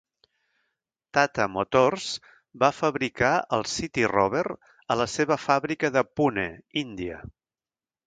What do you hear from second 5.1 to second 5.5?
seva